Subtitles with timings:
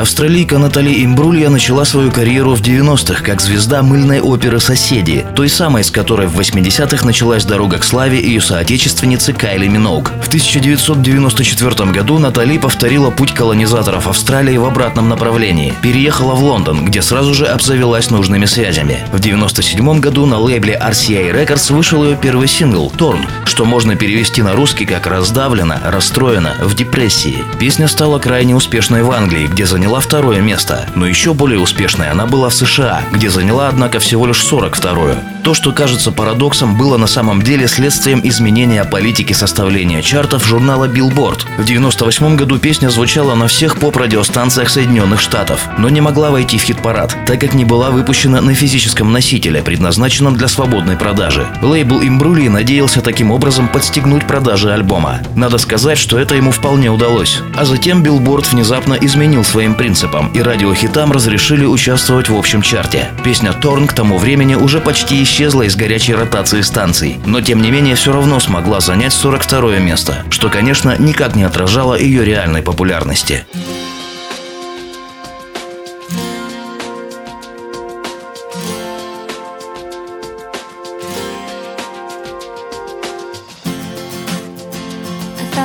[0.00, 5.84] Австралийка Натали Имбрулья начала свою карьеру в 90-х как звезда мыльной оперы «Соседи», той самой,
[5.84, 10.10] с которой в 80-х началась дорога к славе ее соотечественницы Кайли Миноуг.
[10.22, 15.74] В 1994 году Натали повторила путь колонизаторов Австралии в обратном направлении.
[15.82, 19.04] Переехала в Лондон, где сразу же обзавелась нужными связями.
[19.12, 24.40] В 1997 году на лейбле RCA Records вышел ее первый сингл «Торн», что можно перевести
[24.40, 27.44] на русский как «раздавлена», «расстроена», «в депрессии».
[27.58, 32.10] Песня стала крайне успешной в Англии, где заняла заняла второе место, но еще более успешной
[32.10, 35.16] она была в США, где заняла, однако, всего лишь 42-ю.
[35.42, 41.40] То, что кажется парадоксом, было на самом деле следствием изменения политики составления чартов журнала Billboard.
[41.58, 46.62] В 98 году песня звучала на всех поп-радиостанциях Соединенных Штатов, но не могла войти в
[46.62, 51.48] хит-парад, так как не была выпущена на физическом носителе, предназначенном для свободной продажи.
[51.62, 55.20] Лейбл Имбрули надеялся таким образом подстегнуть продажи альбома.
[55.34, 57.40] Надо сказать, что это ему вполне удалось.
[57.56, 63.08] А затем Billboard внезапно изменил своим принципам, и радиохитам разрешили участвовать в общем чарте.
[63.24, 67.70] Песня «Торн» к тому времени уже почти исчезла из горячей ротации станций, но тем не
[67.70, 73.46] менее все равно смогла занять 42 место, что, конечно, никак не отражало ее реальной популярности.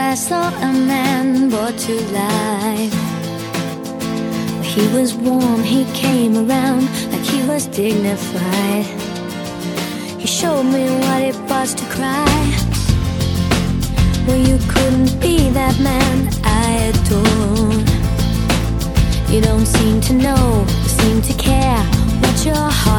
[0.00, 3.07] I saw a man brought to life
[4.78, 8.84] He was warm, he came around like he was dignified.
[10.20, 12.24] He showed me what it was to cry.
[14.24, 17.74] Well, you couldn't be that man I adore.
[19.32, 21.82] You don't seem to know, seem to care
[22.20, 22.97] what your heart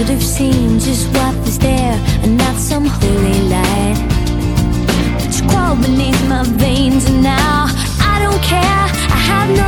[0.00, 3.98] I should have seen just what was there and not some holy light.
[5.36, 7.66] You crawled beneath my veins and now
[8.00, 8.86] I don't care.
[9.12, 9.59] I have no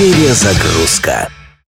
[0.00, 1.28] Перезагрузка.